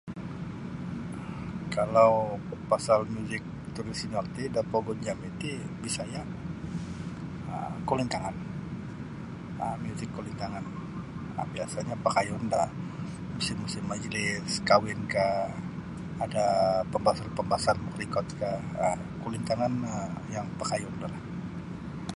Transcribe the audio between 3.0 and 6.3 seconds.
muzik tradisional ti da pogun jami ti Bisaya